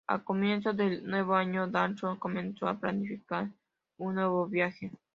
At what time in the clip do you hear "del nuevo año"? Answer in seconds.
0.73-1.67